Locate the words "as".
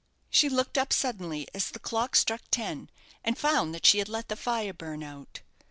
1.53-1.69